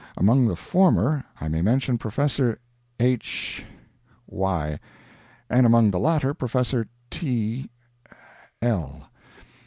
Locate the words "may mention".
1.47-1.99